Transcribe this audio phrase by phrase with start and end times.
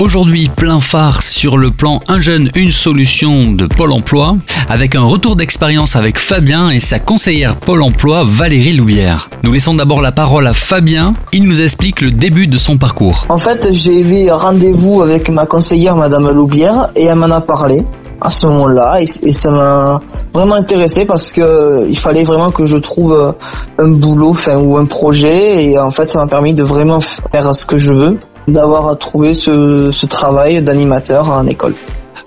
[0.00, 4.34] Aujourd'hui, plein phare sur le plan Un jeune, une solution de Pôle emploi,
[4.70, 9.28] avec un retour d'expérience avec Fabien et sa conseillère Pôle emploi Valérie Loubière.
[9.42, 13.26] Nous laissons d'abord la parole à Fabien, il nous explique le début de son parcours.
[13.28, 17.84] En fait, j'ai eu rendez-vous avec ma conseillère Madame Loubière et elle m'en a parlé
[18.22, 20.00] à ce moment-là et, ça m'a
[20.32, 23.34] vraiment intéressé parce que il fallait vraiment que je trouve
[23.78, 27.54] un boulot enfin ou un projet et en fait ça m'a permis de vraiment faire
[27.54, 28.18] ce que je veux
[28.50, 31.74] d'avoir trouvé ce, ce travail d'animateur en école.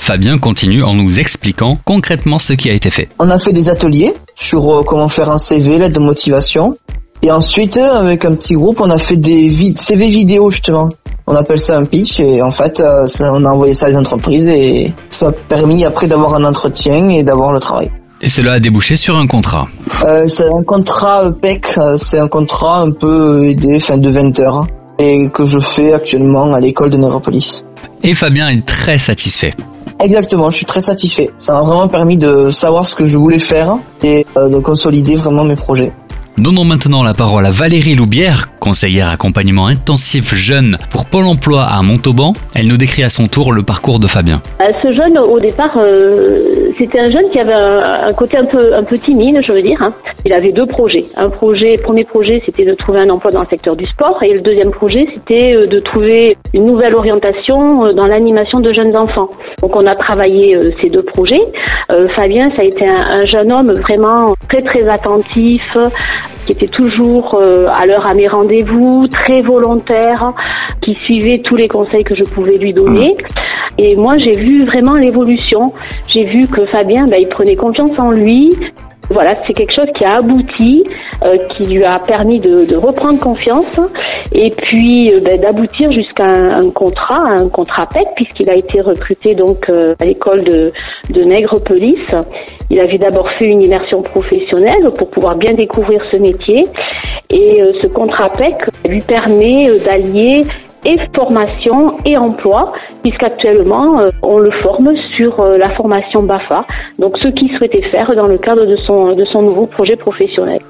[0.00, 3.08] Fabien continue en nous expliquant concrètement ce qui a été fait.
[3.18, 6.74] On a fait des ateliers sur euh, comment faire un CV, l'aide de motivation.
[7.22, 10.88] Et ensuite, avec un petit groupe, on a fait des CV vidéo justement.
[11.26, 13.96] On appelle ça un pitch et en fait, euh, on a envoyé ça à des
[13.96, 17.90] entreprises et ça a permis après d'avoir un entretien et d'avoir le travail.
[18.22, 19.66] Et cela a débouché sur un contrat.
[20.04, 24.66] Euh, c'est un contrat PEC, c'est un contrat un peu aidé, fin de 20 heures
[25.00, 27.64] et que je fais actuellement à l'école de Néropolis.
[28.02, 29.54] Et Fabien est très satisfait.
[29.98, 31.30] Exactement, je suis très satisfait.
[31.38, 35.16] Ça m'a vraiment permis de savoir ce que je voulais faire et euh, de consolider
[35.16, 35.92] vraiment mes projets.
[36.38, 41.82] Donnons maintenant la parole à Valérie Loubière, conseillère accompagnement intensif jeune pour Pôle emploi à
[41.82, 42.34] Montauban.
[42.54, 44.40] Elle nous décrit à son tour le parcours de Fabien.
[44.60, 48.98] Euh, ce jeune, au départ, euh, c'était un jeune qui avait un, côté un peu,
[48.98, 49.82] timide, je veux dire.
[49.82, 49.92] Hein.
[50.24, 51.04] Il avait deux projets.
[51.16, 54.40] Un premier projet, c'était de trouver un emploi dans le secteur du sport, et le
[54.40, 59.28] deuxième projet, c'était euh, de trouver une nouvelle orientation dans l'animation de jeunes enfants.
[59.62, 61.38] Donc, on a travaillé ces deux projets.
[62.14, 65.76] Fabien, ça a été un jeune homme vraiment très très attentif,
[66.50, 70.32] qui était toujours euh, à l'heure à mes rendez-vous, très volontaire,
[70.82, 73.14] qui suivait tous les conseils que je pouvais lui donner.
[73.78, 75.72] Et moi, j'ai vu vraiment l'évolution.
[76.08, 78.50] J'ai vu que Fabien, ben, il prenait confiance en lui,
[79.10, 80.84] voilà, c'est quelque chose qui a abouti,
[81.24, 83.80] euh, qui lui a permis de, reprendre confiance
[84.32, 89.34] et puis euh, ben, d'aboutir jusqu'à un, contrat, un contrat PEC, puisqu'il a été recruté
[89.34, 90.72] donc euh, à l'école de,
[91.10, 92.14] de Nègrepelisse.
[92.70, 96.62] Il avait d'abord fait une immersion professionnelle pour pouvoir bien découvrir ce métier
[97.30, 98.54] et ce contrat PEC
[98.88, 100.42] lui permet d'allier
[100.84, 106.64] et formation et emploi, puisqu'actuellement, euh, on le forme sur euh, la formation BAFA,
[106.98, 110.60] donc ce qu'il souhaitait faire dans le cadre de son, de son nouveau projet professionnel.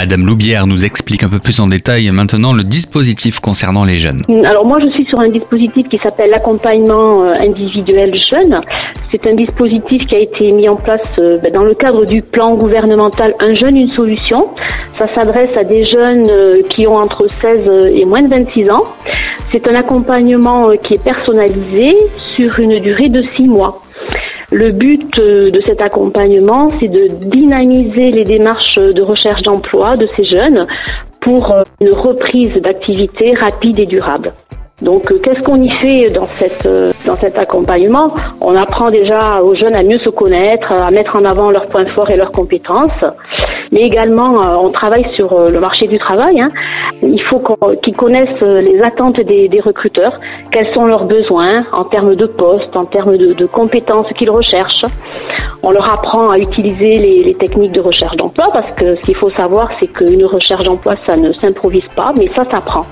[0.00, 4.22] Madame Loubière nous explique un peu plus en détail maintenant le dispositif concernant les jeunes.
[4.46, 8.62] Alors moi je suis sur un dispositif qui s'appelle l'accompagnement euh, individuel jeune.
[9.10, 12.22] C'est un dispositif qui a été mis en place euh, ben, dans le cadre du
[12.22, 14.48] plan gouvernemental Un jeune, une solution.
[14.96, 18.84] Ça s'adresse à des jeunes euh, qui ont entre 16 et moins de 26 ans.
[19.52, 23.82] C'est un accompagnement qui est personnalisé sur une durée de 6 mois.
[24.52, 30.06] Le but euh, de cet accompagnement, c'est de dynamiser les démarches de recherche d'emploi de
[30.08, 30.66] ces jeunes
[31.20, 34.32] pour euh, une reprise d'activité rapide et durable.
[34.82, 36.66] Donc, euh, qu'est-ce qu'on y fait dans, cette,
[37.06, 38.12] dans cet accompagnement?
[38.40, 41.86] On apprend déjà aux jeunes à mieux se connaître, à mettre en avant leurs points
[41.86, 43.04] forts et leurs compétences.
[43.72, 46.40] Mais également, euh, on travaille sur le marché du travail.
[46.40, 46.50] Hein.
[47.02, 47.42] Il faut
[47.82, 50.12] qu'ils connaissent les attentes des, recruteurs,
[50.50, 54.86] quels sont leurs besoins en termes de poste, en termes de, de compétences qu'ils recherchent.
[55.62, 59.16] On leur apprend à utiliser les, les techniques de recherche d'emploi parce que ce qu'il
[59.16, 62.86] faut savoir, c'est qu'une recherche d'emploi, ça ne s'improvise pas, mais ça s'apprend.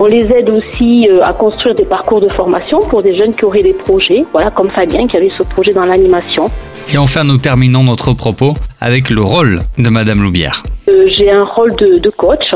[0.00, 3.62] On les aide aussi à construire des parcours de formation pour des jeunes qui auraient
[3.62, 6.46] des projets, voilà, comme Fabien qui avait ce projet dans l'animation.
[6.90, 10.62] Et enfin, nous terminons notre propos avec le rôle de Madame Loubière.
[10.88, 12.54] Euh, j'ai un rôle de, coach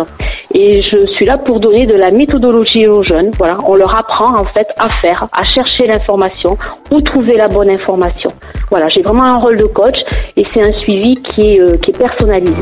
[0.54, 3.31] et je suis là pour donner de la méthodologie aux jeunes.
[3.37, 6.56] Voilà, on leur apprend en fait à faire, à chercher l'information,
[6.91, 8.31] où trouver la bonne information.
[8.71, 9.98] Voilà, j'ai vraiment un rôle de coach
[10.37, 12.56] et c'est un suivi qui est, euh, qui est personnalisé.